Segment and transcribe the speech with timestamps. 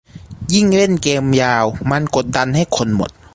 [0.53, 3.09] ยิ่งเล่นเกมยาวมันกดดันให้คนหมด